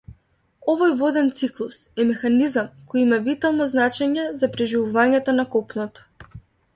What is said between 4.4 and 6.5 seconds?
за преживувањето на копното.